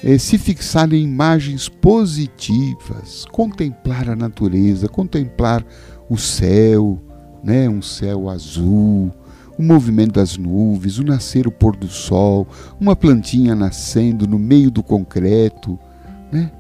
é, 0.04 0.18
se 0.18 0.38
fixar 0.38 0.92
em 0.94 1.04
imagens 1.04 1.68
positivas, 1.68 3.26
contemplar 3.32 4.10
a 4.10 4.16
natureza, 4.16 4.88
contemplar 4.88 5.66
o 6.10 6.18
céu, 6.18 7.00
né, 7.44 7.70
um 7.70 7.82
céu 7.82 8.30
azul, 8.30 9.12
o 9.58 9.62
movimento 9.62 10.14
das 10.14 10.38
nuvens, 10.38 11.00
o 11.00 11.04
nascer, 11.04 11.46
o 11.46 11.52
pôr 11.52 11.76
do 11.76 11.88
sol, 11.88 12.48
uma 12.80 12.96
plantinha 12.96 13.54
nascendo 13.54 14.26
no 14.26 14.40
meio 14.40 14.72
do 14.72 14.82
concreto, 14.82 15.78
né? 16.32 16.52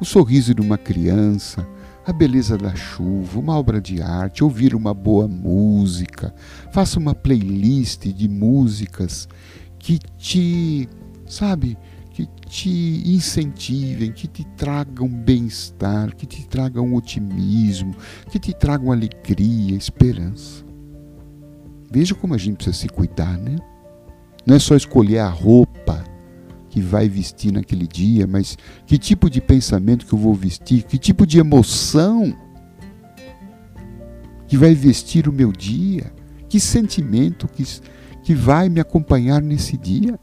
o 0.00 0.04
sorriso 0.04 0.54
de 0.54 0.60
uma 0.60 0.78
criança, 0.78 1.66
a 2.06 2.12
beleza 2.12 2.56
da 2.56 2.72
chuva, 2.74 3.40
uma 3.40 3.58
obra 3.58 3.80
de 3.80 4.00
arte, 4.00 4.44
ouvir 4.44 4.76
uma 4.76 4.94
boa 4.94 5.26
música, 5.26 6.32
faça 6.70 7.00
uma 7.00 7.16
playlist 7.16 8.06
de 8.06 8.28
músicas 8.28 9.28
que 9.76 9.98
te, 10.16 10.88
sabe, 11.26 11.76
que 12.16 12.26
te 12.48 13.02
incentivem, 13.04 14.10
que 14.10 14.26
te 14.26 14.42
tragam 14.56 15.06
bem-estar, 15.06 16.16
que 16.16 16.24
te 16.24 16.46
tragam 16.46 16.94
otimismo, 16.94 17.94
que 18.30 18.38
te 18.38 18.54
tragam 18.54 18.90
alegria, 18.90 19.76
esperança. 19.76 20.64
Veja 21.90 22.14
como 22.14 22.32
a 22.32 22.38
gente 22.38 22.56
precisa 22.56 22.74
se 22.74 22.88
cuidar, 22.88 23.36
né? 23.36 23.56
Não 24.46 24.56
é 24.56 24.58
só 24.58 24.74
escolher 24.74 25.18
a 25.18 25.28
roupa 25.28 26.02
que 26.70 26.80
vai 26.80 27.06
vestir 27.06 27.52
naquele 27.52 27.86
dia, 27.86 28.26
mas 28.26 28.56
que 28.86 28.96
tipo 28.96 29.28
de 29.28 29.42
pensamento 29.42 30.06
que 30.06 30.14
eu 30.14 30.18
vou 30.18 30.32
vestir, 30.32 30.84
que 30.84 30.96
tipo 30.96 31.26
de 31.26 31.38
emoção 31.38 32.34
que 34.48 34.56
vai 34.56 34.74
vestir 34.74 35.28
o 35.28 35.32
meu 35.32 35.52
dia, 35.52 36.10
que 36.48 36.58
sentimento 36.58 37.46
que, 37.46 37.62
que 38.22 38.34
vai 38.34 38.70
me 38.70 38.80
acompanhar 38.80 39.42
nesse 39.42 39.76
dia. 39.76 40.18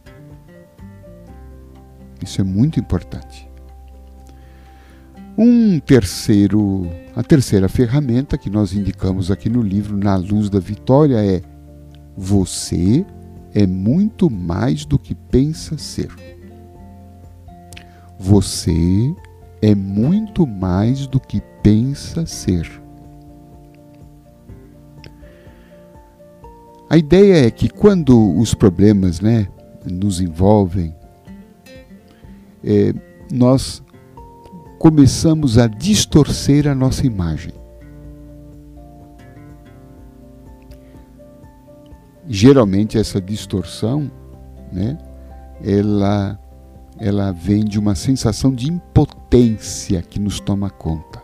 Isso 2.23 2.39
é 2.39 2.43
muito 2.43 2.79
importante. 2.79 3.49
Um 5.37 5.79
terceiro, 5.79 6.87
a 7.15 7.23
terceira 7.23 7.67
ferramenta 7.67 8.37
que 8.37 8.49
nós 8.49 8.73
indicamos 8.73 9.31
aqui 9.31 9.49
no 9.49 9.61
livro 9.61 9.97
Na 9.97 10.15
Luz 10.15 10.49
da 10.49 10.59
Vitória 10.59 11.23
é 11.23 11.41
você 12.15 13.05
é 13.53 13.65
muito 13.67 14.29
mais 14.29 14.85
do 14.85 14.97
que 14.97 15.13
pensa 15.13 15.77
ser. 15.77 16.09
Você 18.19 19.13
é 19.61 19.75
muito 19.75 20.45
mais 20.45 21.07
do 21.07 21.19
que 21.19 21.41
pensa 21.61 22.25
ser. 22.25 22.69
A 26.89 26.97
ideia 26.97 27.47
é 27.47 27.49
que 27.49 27.69
quando 27.69 28.37
os 28.37 28.53
problemas 28.53 29.19
né, 29.19 29.47
nos 29.83 30.21
envolvem, 30.21 30.93
é, 32.63 32.93
nós 33.31 33.83
começamos 34.79 35.57
a 35.57 35.67
distorcer 35.67 36.67
a 36.67 36.75
nossa 36.75 37.05
imagem. 37.05 37.53
Geralmente 42.27 42.97
essa 42.97 43.19
distorção, 43.19 44.09
né, 44.71 44.97
ela, 45.61 46.39
ela 46.97 47.31
vem 47.31 47.65
de 47.65 47.77
uma 47.77 47.95
sensação 47.95 48.53
de 48.53 48.69
impotência 48.69 50.01
que 50.01 50.19
nos 50.19 50.39
toma 50.39 50.69
conta. 50.69 51.21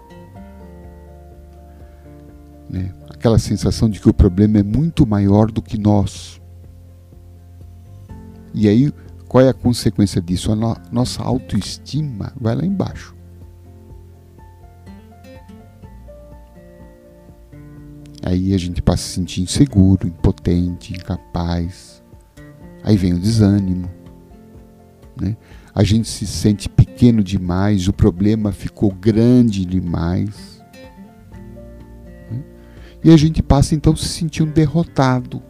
Né? 2.69 2.93
Aquela 3.10 3.39
sensação 3.39 3.89
de 3.89 4.00
que 4.00 4.10
o 4.10 4.13
problema 4.13 4.60
é 4.60 4.63
muito 4.63 5.05
maior 5.08 5.51
do 5.51 5.62
que 5.62 5.77
nós. 5.77 6.39
E 8.53 8.67
aí, 8.67 8.93
qual 9.29 9.45
é 9.45 9.50
a 9.50 9.53
consequência 9.53 10.19
disso? 10.19 10.51
A 10.51 10.55
no 10.55 10.75
nossa 10.91 11.21
autoestima 11.21 12.33
vai 12.36 12.55
lá 12.55 12.65
embaixo. 12.65 13.15
Aí 18.24 18.55
a 18.55 18.57
gente 18.57 18.81
passa 18.81 19.03
a 19.03 19.05
se 19.05 19.13
sentir 19.13 19.41
inseguro, 19.41 20.07
impotente, 20.07 20.93
incapaz. 20.93 22.03
Aí 22.83 22.98
vem 22.98 23.13
o 23.13 23.19
desânimo. 23.19 23.89
Né? 25.21 25.38
A 25.75 25.83
gente 25.83 26.07
se 26.07 26.25
sente 26.25 26.67
pequeno 26.67 27.24
demais, 27.24 27.88
o 27.88 27.93
problema 27.93 28.51
ficou 28.51 28.91
grande 28.91 29.63
demais. 29.63 30.59
Né? 32.31 32.43
E 33.03 33.12
a 33.12 33.17
gente 33.17 33.43
passa 33.43 33.75
então 33.75 33.93
a 33.93 33.95
se 33.95 34.07
sentir 34.07 34.41
um 34.41 34.51
derrotado. 34.51 35.48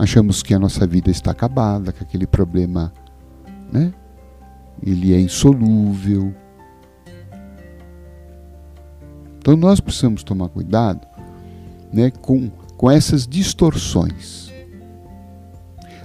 Achamos 0.00 0.42
que 0.42 0.54
a 0.54 0.58
nossa 0.58 0.86
vida 0.86 1.10
está 1.10 1.30
acabada, 1.30 1.92
que 1.92 2.02
aquele 2.02 2.26
problema, 2.26 2.90
né? 3.70 3.92
Ele 4.82 5.12
é 5.12 5.20
insolúvel, 5.20 6.34
então 9.38 9.58
nós 9.58 9.78
precisamos 9.78 10.22
tomar 10.22 10.48
cuidado 10.48 11.06
né, 11.92 12.10
com, 12.10 12.48
com 12.78 12.90
essas 12.90 13.26
distorções. 13.26 14.50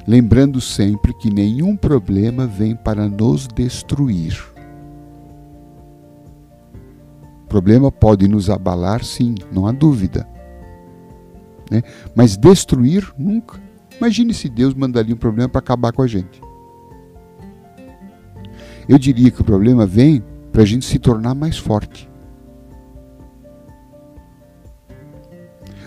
Lembrando 0.05 0.59
sempre 0.59 1.13
que 1.13 1.29
nenhum 1.33 1.77
problema 1.77 2.45
vem 2.45 2.75
para 2.75 3.07
nos 3.07 3.47
destruir. 3.47 4.37
O 7.45 7.47
problema 7.47 7.89
pode 7.89 8.27
nos 8.27 8.49
abalar, 8.49 9.05
sim, 9.05 9.35
não 9.53 9.65
há 9.65 9.71
dúvida. 9.71 10.27
Né? 11.71 11.81
Mas 12.13 12.35
destruir, 12.35 13.09
nunca. 13.17 13.64
Imagine 13.97 14.33
se 14.33 14.49
Deus 14.49 14.73
mandaria 14.73 15.13
um 15.13 15.17
problema 15.17 15.49
para 15.49 15.59
acabar 15.59 15.91
com 15.91 16.01
a 16.01 16.07
gente. 16.07 16.41
Eu 18.87 18.99
diria 18.99 19.31
que 19.31 19.41
o 19.41 19.45
problema 19.45 19.85
vem 19.85 20.23
para 20.51 20.61
a 20.61 20.65
gente 20.65 20.85
se 20.85 20.99
tornar 20.99 21.33
mais 21.33 21.57
forte. 21.57 22.09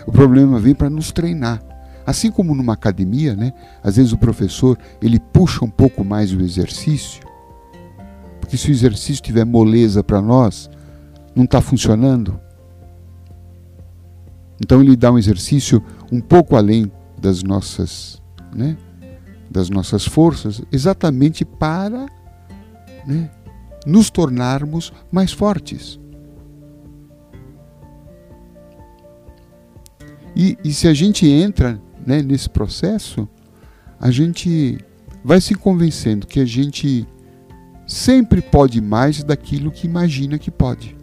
O 0.05 0.11
problema 0.11 0.59
vem 0.59 0.75
para 0.75 0.89
nos 0.89 1.11
treinar. 1.11 1.61
Assim 2.05 2.31
como 2.31 2.55
numa 2.55 2.73
academia, 2.73 3.35
né? 3.35 3.53
Às 3.83 3.97
vezes 3.97 4.11
o 4.11 4.17
professor 4.17 4.77
ele 5.01 5.19
puxa 5.19 5.63
um 5.63 5.69
pouco 5.69 6.03
mais 6.03 6.33
o 6.33 6.41
exercício, 6.41 7.21
porque 8.39 8.57
se 8.57 8.69
o 8.69 8.71
exercício 8.71 9.21
tiver 9.21 9.45
moleza 9.45 10.03
para 10.03 10.19
nós, 10.19 10.69
não 11.35 11.43
está 11.43 11.61
funcionando. 11.61 12.39
Então 14.59 14.81
ele 14.81 14.95
dá 14.95 15.11
um 15.11 15.19
exercício 15.19 15.83
um 16.11 16.19
pouco 16.19 16.55
além 16.55 16.91
das 17.19 17.43
nossas, 17.43 18.21
né? 18.53 18.77
Das 19.49 19.69
nossas 19.69 20.05
forças, 20.05 20.61
exatamente 20.71 21.43
para 21.43 22.05
né, 23.05 23.31
nos 23.85 24.09
tornarmos 24.09 24.93
mais 25.11 25.31
fortes. 25.31 25.99
E, 30.35 30.57
e 30.63 30.73
se 30.73 30.87
a 30.87 30.93
gente 30.93 31.27
entra 31.27 31.81
né, 32.05 32.21
nesse 32.21 32.49
processo, 32.49 33.27
a 33.99 34.11
gente 34.11 34.77
vai 35.23 35.41
se 35.41 35.55
convencendo 35.55 36.27
que 36.27 36.39
a 36.39 36.45
gente 36.45 37.05
sempre 37.85 38.41
pode 38.41 38.79
mais 38.79 39.23
daquilo 39.23 39.71
que 39.71 39.87
imagina 39.87 40.37
que 40.37 40.51
pode. 40.51 40.95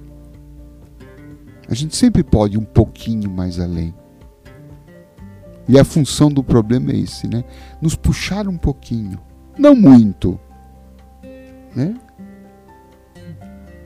A 1.68 1.74
gente 1.74 1.96
sempre 1.96 2.22
pode 2.22 2.56
um 2.56 2.64
pouquinho 2.64 3.28
mais 3.28 3.58
além. 3.58 3.92
E 5.68 5.78
a 5.78 5.84
função 5.84 6.30
do 6.30 6.42
problema 6.42 6.92
é 6.92 6.96
esse, 6.96 7.26
né? 7.26 7.44
Nos 7.80 7.94
puxar 7.96 8.46
um 8.46 8.56
pouquinho, 8.56 9.18
não 9.58 9.74
muito, 9.74 10.38
né? 11.74 11.94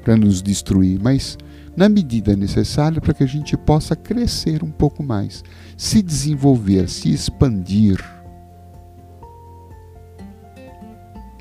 Para 0.03 0.17
nos 0.17 0.43
destruir, 0.43 1.01
mas 1.01 1.39
na 1.77 1.89
medida 1.89 2.37
necessária 2.37 3.01
para 3.01 3.15
que 3.15 3.23
a 3.23 3.27
gente 3.27 3.57
possa 3.57 3.97
crescer 3.97 4.63
um 4.63 4.71
pouco 4.71 5.03
mais, 5.03 5.43
se 5.77 6.03
desenvolver, 6.03 6.89
se 6.89 7.11
expandir. 7.11 7.99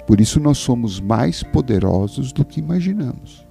Por 0.07 0.19
isso 0.19 0.39
nós 0.39 0.57
somos 0.57 0.99
mais 0.99 1.43
poderosos 1.43 2.31
do 2.31 2.43
que 2.43 2.59
imaginamos. 2.59 3.45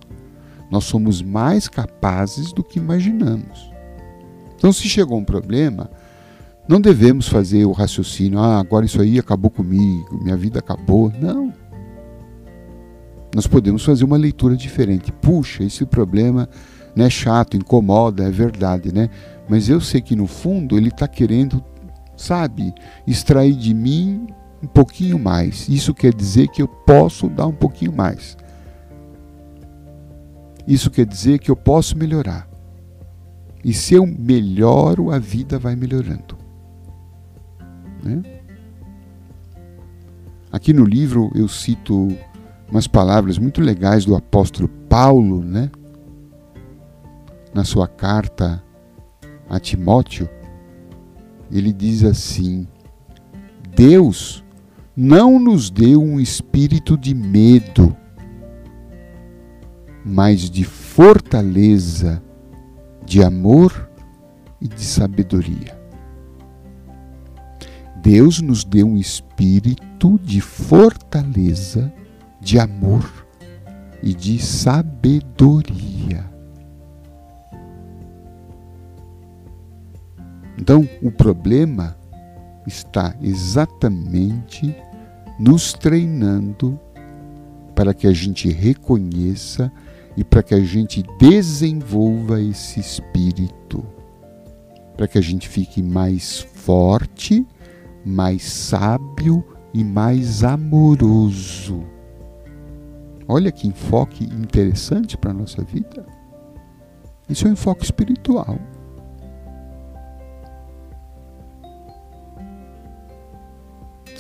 Nós 0.71 0.85
somos 0.85 1.23
mais 1.23 1.69
capazes 1.69 2.53
do 2.53 2.65
que 2.65 2.79
imaginamos. 2.79 3.71
Então, 4.57 4.73
se 4.73 4.89
chegou 4.89 5.19
um 5.19 5.25
problema, 5.25 5.91
não 6.69 6.81
devemos 6.81 7.29
fazer 7.29 7.65
o 7.65 7.73
raciocínio: 7.73 8.39
ah, 8.39 8.61
agora 8.61 8.85
isso 8.85 9.01
aí 9.01 9.19
acabou 9.19 9.51
comigo, 9.51 10.23
minha 10.23 10.37
vida 10.37 10.59
acabou. 10.59 11.11
Não. 11.19 11.53
Nós 13.35 13.47
podemos 13.47 13.85
fazer 13.85 14.05
uma 14.05 14.17
leitura 14.17 14.57
diferente. 14.57 15.11
Puxa, 15.13 15.65
esse 15.65 15.85
problema 15.87 16.49
né, 16.95 17.09
chato, 17.09 17.57
incomoda, 17.57 18.25
é 18.25 18.31
verdade, 18.31 18.93
né? 18.93 19.09
Mas 19.49 19.69
eu 19.69 19.81
sei 19.81 20.01
que 20.01 20.17
no 20.17 20.27
fundo 20.27 20.77
ele 20.77 20.89
está 20.89 21.07
querendo, 21.09 21.63
sabe, 22.17 22.75
extrair 23.07 23.55
de 23.55 23.73
mim 23.73 24.27
um 24.63 24.67
pouquinho 24.67 25.19
mais. 25.19 25.69
Isso 25.69 25.95
quer 25.95 26.15
dizer 26.15 26.49
que 26.49 26.61
eu 26.61 26.69
posso 26.69 27.29
dar 27.29 27.47
um 27.47 27.53
pouquinho 27.53 27.93
mais. 27.93 28.37
Isso 30.67 30.91
quer 30.91 31.07
dizer 31.07 31.39
que 31.39 31.51
eu 31.51 31.57
posso 31.57 31.97
melhorar. 31.97 32.49
E 33.65 33.73
se 33.73 33.95
eu 33.95 34.07
melhoro, 34.07 35.11
a 35.11 35.19
vida 35.19 35.59
vai 35.59 35.75
melhorando. 35.75 36.38
Né? 38.03 38.23
Aqui 40.51 40.73
no 40.73 40.85
livro 40.85 41.31
eu 41.35 41.47
cito 41.47 42.09
umas 42.71 42.87
palavras 42.87 43.39
muito 43.39 43.61
legais 43.61 44.05
do 44.05 44.15
apóstolo 44.15 44.69
Paulo, 44.89 45.43
né? 45.43 45.71
Na 47.55 47.65
sua 47.65 47.89
carta 47.89 48.63
a 49.49 49.59
Timóteo, 49.59 50.29
ele 51.51 51.73
diz 51.73 52.05
assim: 52.05 52.67
Deus 53.75 54.45
não 54.97 55.39
nos 55.39 55.71
deu 55.71 56.03
um 56.03 56.19
espírito 56.19 56.97
de 56.97 57.15
medo, 57.15 57.97
mas 60.05 60.51
de 60.51 60.65
fortaleza, 60.65 62.23
de 63.05 63.23
amor 63.23 63.89
e 64.61 64.69
de 64.69 64.83
sabedoria. 64.83 65.78
Deus 68.03 68.41
nos 68.41 68.65
deu 68.65 68.87
um 68.87 68.97
espírito 68.97 70.19
de 70.23 70.41
fortaleza, 70.41 71.93
de 72.41 72.59
amor 72.59 73.27
e 74.03 74.15
de 74.15 74.39
sabedoria. 74.39 76.25
Então, 80.57 80.89
o 81.03 81.11
problema 81.11 81.97
está 82.67 83.15
exatamente 83.23 84.75
nos 85.39 85.73
treinando 85.73 86.79
para 87.75 87.95
que 87.95 88.07
a 88.07 88.13
gente 88.13 88.51
reconheça 88.51 89.73
e 90.17 90.25
para 90.25 90.43
que 90.43 90.55
a 90.55 90.61
gente 90.61 91.05
desenvolva 91.19 92.41
esse 92.43 92.81
espírito, 92.81 93.85
para 94.97 95.07
que 95.07 95.17
a 95.17 95.21
gente 95.21 95.49
fique 95.49 95.81
mais 95.81 96.41
forte, 96.41 97.47
mais 98.05 98.43
sábio 98.45 99.45
e 99.73 99.85
mais 99.85 100.43
amoroso. 100.45 101.85
Olha 103.27 103.53
que 103.53 103.69
enfoque 103.69 104.25
interessante 104.25 105.17
para 105.17 105.31
a 105.31 105.35
nossa 105.35 105.63
vida. 105.63 106.07
Isso 107.29 107.47
é 107.47 107.51
um 107.51 107.53
enfoque 107.53 107.85
espiritual. 107.85 108.59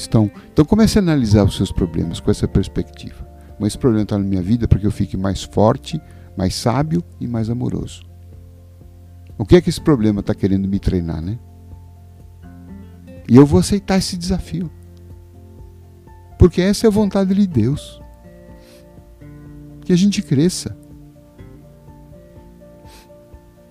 Então, 0.08 0.30
então 0.52 0.64
comece 0.64 0.98
a 0.98 1.02
analisar 1.02 1.44
os 1.44 1.56
seus 1.56 1.70
problemas 1.70 2.20
com 2.20 2.30
essa 2.30 2.48
perspectiva. 2.48 3.26
Mas 3.58 3.68
esse 3.68 3.78
problema 3.78 4.04
está 4.04 4.16
na 4.16 4.24
minha 4.24 4.42
vida 4.42 4.68
para 4.68 4.78
que 4.78 4.86
eu 4.86 4.90
fique 4.90 5.16
mais 5.16 5.42
forte, 5.42 6.00
mais 6.36 6.54
sábio 6.54 7.02
e 7.20 7.26
mais 7.26 7.50
amoroso. 7.50 8.02
O 9.36 9.44
que 9.44 9.56
é 9.56 9.60
que 9.60 9.68
esse 9.68 9.80
problema 9.80 10.20
está 10.20 10.34
querendo 10.34 10.68
me 10.68 10.78
treinar, 10.78 11.20
né? 11.20 11.38
E 13.28 13.36
eu 13.36 13.44
vou 13.44 13.60
aceitar 13.60 13.98
esse 13.98 14.16
desafio. 14.16 14.70
Porque 16.38 16.62
essa 16.62 16.86
é 16.86 16.88
a 16.88 16.90
vontade 16.90 17.34
de 17.34 17.46
Deus. 17.46 18.00
Que 19.82 19.92
a 19.92 19.96
gente 19.96 20.22
cresça. 20.22 20.76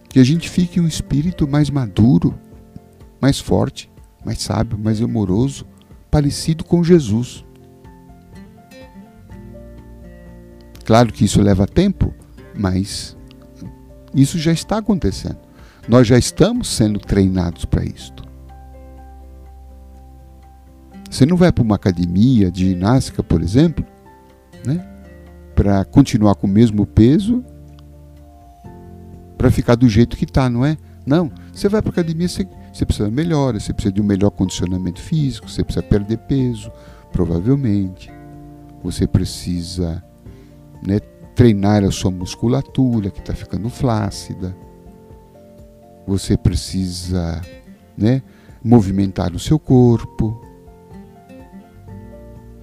Que 0.09 0.19
a 0.19 0.23
gente 0.23 0.49
fique 0.49 0.79
um 0.79 0.87
espírito 0.87 1.47
mais 1.47 1.69
maduro, 1.69 2.37
mais 3.19 3.39
forte, 3.39 3.89
mais 4.23 4.39
sábio, 4.39 4.77
mais 4.77 5.01
amoroso, 5.01 5.65
parecido 6.11 6.63
com 6.63 6.83
Jesus. 6.83 7.43
Claro 10.85 11.11
que 11.11 11.25
isso 11.25 11.41
leva 11.41 11.67
tempo, 11.67 12.13
mas 12.55 13.17
isso 14.13 14.37
já 14.37 14.51
está 14.51 14.77
acontecendo. 14.77 15.39
Nós 15.87 16.07
já 16.07 16.17
estamos 16.17 16.67
sendo 16.67 16.99
treinados 16.99 17.65
para 17.65 17.83
isto. 17.83 18.26
Você 21.09 21.25
não 21.25 21.37
vai 21.37 21.51
para 21.51 21.63
uma 21.63 21.75
academia 21.75 22.51
de 22.51 22.69
ginástica, 22.69 23.23
por 23.23 23.41
exemplo, 23.41 23.85
né, 24.65 24.85
para 25.55 25.83
continuar 25.85 26.35
com 26.35 26.47
o 26.47 26.49
mesmo 26.49 26.85
peso, 26.85 27.43
para 29.37 29.49
ficar 29.51 29.75
do 29.75 29.87
jeito 29.87 30.17
que 30.17 30.25
está, 30.25 30.49
não 30.49 30.65
é? 30.65 30.77
Não. 31.05 31.31
Você 31.53 31.69
vai 31.69 31.81
para 31.81 31.91
a 31.91 31.93
academia, 31.93 32.27
você, 32.27 32.45
você 32.73 32.85
precisa 32.85 33.09
melhorar, 33.09 33.59
você 33.59 33.73
precisa 33.73 33.93
de 33.93 34.01
um 34.01 34.05
melhor 34.05 34.29
condicionamento 34.31 34.99
físico, 34.99 35.49
você 35.49 35.63
precisa 35.63 35.83
perder 35.83 36.17
peso, 36.17 36.71
provavelmente. 37.11 38.11
Você 38.83 39.07
precisa 39.07 40.03
né, 40.85 40.99
treinar 41.35 41.83
a 41.83 41.91
sua 41.91 42.11
musculatura, 42.11 43.09
que 43.09 43.19
está 43.19 43.33
ficando 43.33 43.69
flácida. 43.69 44.55
Você 46.05 46.35
precisa 46.35 47.41
né, 47.97 48.21
movimentar 48.63 49.33
o 49.33 49.39
seu 49.39 49.57
corpo. 49.57 50.41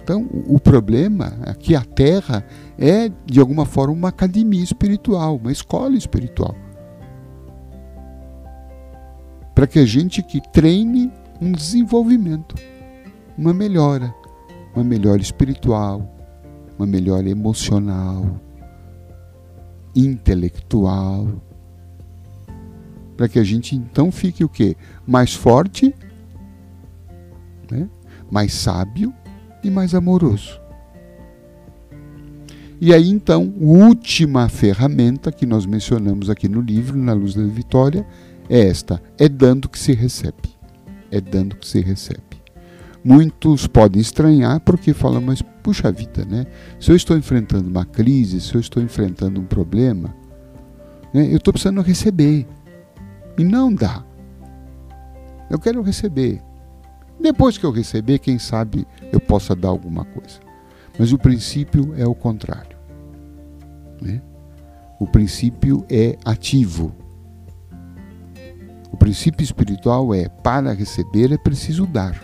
Então, 0.05 0.29
o 0.45 0.59
problema 0.59 1.33
é 1.47 1.53
que 1.55 1.75
a 1.75 1.83
Terra 1.83 2.45
é, 2.77 3.09
de 3.25 3.39
alguma 3.39 3.65
forma, 3.65 3.91
uma 3.91 4.09
academia 4.09 4.63
espiritual, 4.63 5.37
uma 5.37 5.51
escola 5.51 5.95
espiritual. 5.97 6.55
Para 9.55 9.65
que 9.65 9.79
a 9.79 9.85
gente 9.85 10.21
que 10.21 10.39
treine 10.51 11.11
um 11.41 11.51
desenvolvimento, 11.51 12.53
uma 13.35 13.51
melhora, 13.51 14.13
uma 14.75 14.83
melhora 14.83 15.23
espiritual, 15.23 16.07
uma 16.77 16.85
melhora 16.85 17.27
emocional, 17.27 18.39
intelectual, 19.95 21.27
para 23.17 23.27
que 23.27 23.39
a 23.39 23.43
gente 23.43 23.75
então 23.75 24.11
fique 24.11 24.43
o 24.43 24.49
quê? 24.49 24.77
Mais 25.07 25.33
forte, 25.33 25.95
né? 27.71 27.89
mais 28.29 28.53
sábio 28.53 29.11
e 29.67 29.71
mais 29.71 29.93
amoroso. 29.93 30.59
E 32.79 32.93
aí 32.93 33.09
então, 33.09 33.53
última 33.59 34.49
ferramenta 34.49 35.31
que 35.31 35.45
nós 35.45 35.65
mencionamos 35.65 36.29
aqui 36.29 36.47
no 36.47 36.61
livro, 36.61 36.97
na 36.97 37.13
Luz 37.13 37.33
da 37.33 37.43
Vitória, 37.43 38.05
é 38.49 38.67
esta: 38.67 39.01
é 39.17 39.27
dando 39.27 39.69
que 39.69 39.79
se 39.79 39.93
recebe. 39.93 40.55
É 41.11 41.21
dando 41.21 41.55
que 41.55 41.67
se 41.67 41.79
recebe. 41.79 42.21
Muitos 43.03 43.67
podem 43.67 44.01
estranhar 44.01 44.59
porque 44.61 44.93
falam, 44.93 45.21
mas 45.21 45.41
puxa 45.63 45.91
vida, 45.91 46.25
né? 46.25 46.45
Se 46.79 46.91
eu 46.91 46.95
estou 46.95 47.15
enfrentando 47.15 47.69
uma 47.69 47.85
crise, 47.85 48.41
se 48.41 48.55
eu 48.55 48.59
estou 48.59 48.81
enfrentando 48.81 49.39
um 49.39 49.45
problema, 49.45 50.13
né, 51.13 51.27
eu 51.31 51.37
estou 51.37 51.53
precisando 51.53 51.81
receber. 51.81 52.47
E 53.37 53.43
não 53.43 53.73
dá. 53.73 54.03
Eu 55.49 55.59
quero 55.59 55.81
receber. 55.81 56.41
Depois 57.19 57.57
que 57.57 57.65
eu 57.65 57.71
receber, 57.71 58.19
quem 58.19 58.37
sabe 58.37 58.85
eu 59.11 59.19
possa 59.19 59.55
dar 59.55 59.69
alguma 59.69 60.05
coisa. 60.05 60.39
Mas 60.97 61.11
o 61.11 61.17
princípio 61.17 61.93
é 61.97 62.05
o 62.05 62.15
contrário. 62.15 62.77
Né? 64.01 64.21
O 64.99 65.07
princípio 65.07 65.85
é 65.89 66.17
ativo. 66.23 66.95
O 68.91 68.97
princípio 68.97 69.43
espiritual 69.43 70.13
é: 70.13 70.29
para 70.29 70.73
receber 70.73 71.31
é 71.31 71.37
preciso 71.37 71.85
dar. 71.85 72.21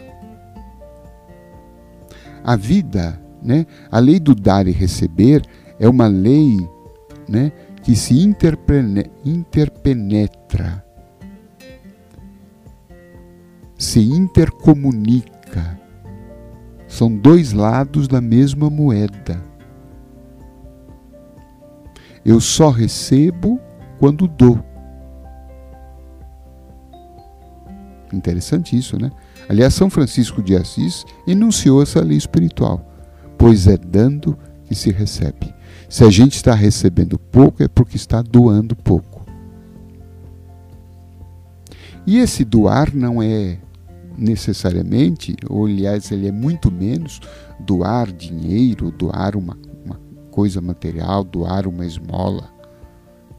A 2.43 2.56
vida, 2.56 3.21
né, 3.41 3.65
a 3.91 3.99
lei 3.99 4.19
do 4.19 4.34
dar 4.34 4.67
e 4.67 4.71
receber 4.71 5.43
é 5.80 5.88
uma 5.88 6.08
lei 6.08 6.67
né, 7.27 7.51
que 7.84 7.95
se 7.95 8.19
interpenetra, 8.19 10.84
se 13.81 13.99
intercomunica. 13.99 15.75
São 16.87 17.17
dois 17.17 17.51
lados 17.51 18.07
da 18.07 18.21
mesma 18.21 18.69
moeda. 18.69 19.43
Eu 22.23 22.39
só 22.39 22.69
recebo 22.69 23.59
quando 23.99 24.27
dou. 24.27 24.63
Interessante 28.13 28.77
isso, 28.77 29.01
né? 29.01 29.09
Aliás, 29.49 29.73
São 29.73 29.89
Francisco 29.89 30.43
de 30.43 30.55
Assis 30.55 31.03
enunciou 31.25 31.81
essa 31.81 32.01
lei 32.01 32.17
espiritual, 32.17 32.85
pois 33.35 33.65
é 33.65 33.77
dando 33.77 34.37
que 34.65 34.75
se 34.75 34.91
recebe. 34.91 35.51
Se 35.89 36.03
a 36.03 36.09
gente 36.11 36.35
está 36.35 36.53
recebendo 36.53 37.17
pouco, 37.17 37.63
é 37.63 37.67
porque 37.67 37.95
está 37.95 38.21
doando 38.21 38.75
pouco. 38.75 39.25
E 42.05 42.19
esse 42.19 42.45
doar 42.45 42.95
não 42.95 43.23
é 43.23 43.57
necessariamente, 44.17 45.36
ou 45.50 45.65
aliás, 45.65 46.12
ele 46.12 46.28
é 46.28 46.32
muito 46.32 46.71
menos 46.71 47.19
doar 47.60 48.12
dinheiro, 48.12 48.91
doar 48.91 49.36
uma, 49.36 49.58
uma 49.86 50.00
coisa 50.30 50.62
material, 50.62 51.24
doar 51.24 51.67
uma 51.67 51.86
esmola. 51.86 52.50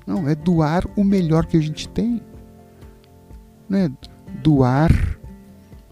Não, 0.07 0.29
é 0.29 0.35
doar 0.35 0.85
o 0.97 1.05
melhor 1.05 1.47
que 1.47 1.57
a 1.57 1.61
gente 1.61 1.89
tem. 1.89 2.21
Não 3.69 3.79
é 3.79 3.91
doar 4.43 4.91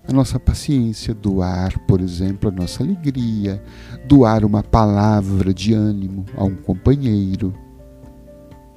a 0.06 0.12
nossa 0.12 0.40
paciência, 0.40 1.14
doar, 1.14 1.78
por 1.86 2.00
exemplo, 2.00 2.48
a 2.50 2.52
nossa 2.52 2.82
alegria, 2.82 3.62
doar 4.06 4.44
uma 4.44 4.62
palavra 4.62 5.54
de 5.54 5.72
ânimo 5.72 6.24
a 6.36 6.42
um 6.42 6.56
companheiro, 6.56 7.54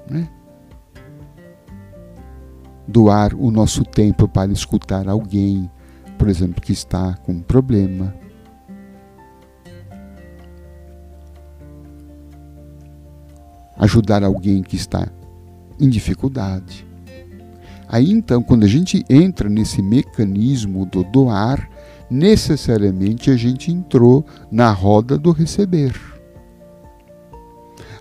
né? 0.09 0.29
doar 2.87 3.33
o 3.33 3.49
nosso 3.49 3.83
tempo 3.83 4.27
para 4.27 4.51
escutar 4.51 5.07
alguém, 5.07 5.69
por 6.23 6.29
exemplo, 6.29 6.61
que 6.61 6.71
está 6.71 7.15
com 7.25 7.33
um 7.33 7.41
problema. 7.41 8.15
Ajudar 13.77 14.23
alguém 14.23 14.63
que 14.63 14.77
está 14.77 15.05
em 15.77 15.89
dificuldade. 15.89 16.87
Aí 17.89 18.09
então, 18.09 18.41
quando 18.41 18.63
a 18.63 18.67
gente 18.67 19.03
entra 19.09 19.49
nesse 19.49 19.81
mecanismo 19.81 20.85
do 20.85 21.03
doar, 21.03 21.69
necessariamente 22.09 23.29
a 23.29 23.35
gente 23.35 23.69
entrou 23.69 24.25
na 24.49 24.71
roda 24.71 25.17
do 25.17 25.33
receber. 25.33 25.93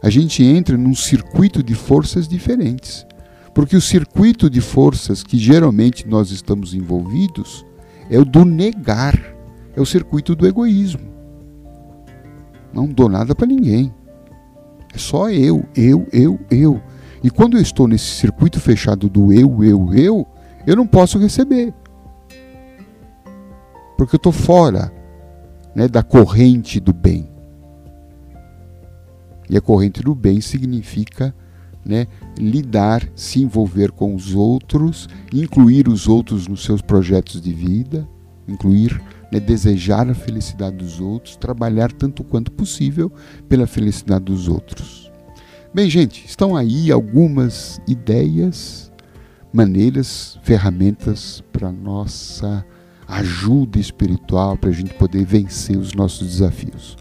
A 0.00 0.08
gente 0.08 0.44
entra 0.44 0.78
num 0.78 0.94
circuito 0.94 1.60
de 1.60 1.74
forças 1.74 2.28
diferentes. 2.28 3.04
Porque 3.52 3.76
o 3.76 3.80
circuito 3.80 4.48
de 4.48 4.60
forças 4.60 5.24
que 5.24 5.36
geralmente 5.36 6.06
nós 6.06 6.30
estamos 6.30 6.72
envolvidos 6.72 7.66
é 8.10 8.18
o 8.18 8.24
do 8.24 8.44
negar, 8.44 9.18
é 9.74 9.80
o 9.80 9.86
circuito 9.86 10.34
do 10.34 10.46
egoísmo. 10.46 11.12
Não 12.72 12.86
dou 12.86 13.08
nada 13.08 13.34
para 13.34 13.46
ninguém. 13.46 13.92
É 14.94 14.98
só 14.98 15.30
eu, 15.30 15.64
eu, 15.76 16.06
eu, 16.12 16.38
eu. 16.50 16.80
E 17.22 17.30
quando 17.30 17.56
eu 17.56 17.62
estou 17.62 17.86
nesse 17.86 18.06
circuito 18.06 18.60
fechado 18.60 19.08
do 19.08 19.32
eu, 19.32 19.62
eu, 19.62 19.94
eu, 19.94 20.26
eu 20.66 20.76
não 20.76 20.86
posso 20.86 21.18
receber. 21.18 21.72
Porque 23.96 24.16
eu 24.16 24.18
estou 24.18 24.32
fora 24.32 24.92
né, 25.74 25.86
da 25.88 26.02
corrente 26.02 26.80
do 26.80 26.92
bem. 26.92 27.28
E 29.48 29.56
a 29.56 29.60
corrente 29.60 30.02
do 30.02 30.14
bem 30.14 30.40
significa 30.40 31.34
né, 31.84 32.06
lidar, 32.38 33.08
se 33.14 33.42
envolver 33.42 33.90
com 33.90 34.14
os 34.14 34.34
outros, 34.34 35.08
incluir 35.32 35.88
os 35.88 36.08
outros 36.08 36.46
nos 36.46 36.64
seus 36.64 36.80
projetos 36.80 37.40
de 37.40 37.52
vida, 37.52 38.08
incluir, 38.46 39.00
né, 39.32 39.40
desejar 39.40 40.08
a 40.08 40.14
felicidade 40.14 40.76
dos 40.76 41.00
outros, 41.00 41.36
trabalhar 41.36 41.92
tanto 41.92 42.22
quanto 42.22 42.52
possível 42.52 43.10
pela 43.48 43.66
felicidade 43.66 44.24
dos 44.24 44.48
outros. 44.48 45.10
Bem, 45.74 45.88
gente, 45.88 46.26
estão 46.26 46.54
aí 46.54 46.92
algumas 46.92 47.80
ideias, 47.88 48.92
maneiras, 49.52 50.38
ferramentas 50.42 51.42
para 51.50 51.72
nossa 51.72 52.64
ajuda 53.08 53.78
espiritual, 53.78 54.56
para 54.56 54.70
a 54.70 54.72
gente 54.72 54.94
poder 54.94 55.24
vencer 55.24 55.76
os 55.76 55.94
nossos 55.94 56.28
desafios. 56.28 56.96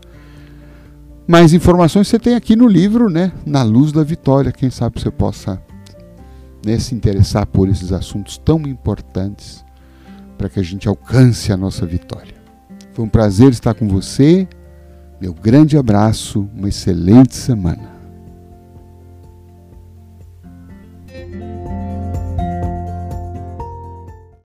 Mais 1.32 1.54
informações 1.54 2.10
você 2.10 2.20
tem 2.20 2.36
aqui 2.36 2.58
no 2.58 2.68
livro, 2.68 3.10
né? 3.10 3.32
Na 3.46 3.64
Luz 3.64 3.94
da 3.94 4.04
Vitória. 4.04 4.52
Quem 4.52 4.70
sabe 4.70 5.00
você 5.00 5.10
possa 5.10 5.64
né, 6.66 6.78
se 6.78 6.94
interessar 6.94 7.46
por 7.46 7.70
esses 7.70 7.94
assuntos 7.94 8.38
tão 8.38 8.60
importantes 8.64 9.64
para 10.38 10.50
que 10.50 10.60
a 10.60 10.62
gente 10.62 10.90
alcance 10.90 11.50
a 11.50 11.56
nossa 11.56 11.86
vitória. 11.86 12.36
Foi 12.92 13.06
um 13.06 13.08
prazer 13.08 13.50
estar 13.50 13.74
com 13.74 13.88
você. 13.88 14.46
Meu 15.22 15.34
grande 15.34 15.78
abraço, 15.78 16.50
uma 16.54 16.68
excelente 16.68 17.34
semana. 17.34 17.91